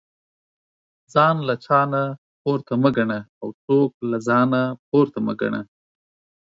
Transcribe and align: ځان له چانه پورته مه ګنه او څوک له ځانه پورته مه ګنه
ځان 1.13 1.35
له 1.47 1.55
چانه 1.65 2.03
پورته 2.41 2.73
مه 2.81 2.89
ګنه 2.97 3.19
او 3.41 3.47
څوک 3.65 3.91
له 4.09 4.17
ځانه 4.27 4.61
پورته 4.89 5.19
مه 5.25 5.33
ګنه 5.41 5.61